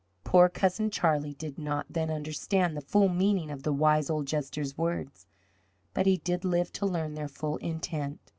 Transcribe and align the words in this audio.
Poor 0.23 0.49
"Cousin 0.49 0.89
Charlie" 0.89 1.35
did 1.35 1.59
not 1.59 1.85
then 1.87 2.09
understand 2.09 2.75
the 2.75 2.81
full 2.81 3.07
meaning 3.07 3.51
of 3.51 3.61
the 3.61 3.71
wise 3.71 4.09
old 4.09 4.25
jester's 4.25 4.75
words, 4.75 5.27
but 5.93 6.07
he 6.07 6.17
did 6.17 6.43
live 6.43 6.71
to 6.73 6.87
learn 6.87 7.13
their 7.13 7.27
full 7.29 7.57
intent. 7.57 8.19